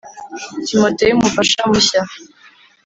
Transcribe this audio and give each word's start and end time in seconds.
timoteyo, 0.65 1.13
umufasha 1.15 1.61
mushya 1.71 2.01